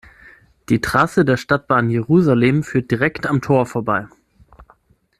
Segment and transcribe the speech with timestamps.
[0.69, 4.07] Die Trasse der Stadtbahn Jerusalem führt direkt am Tor vorbei.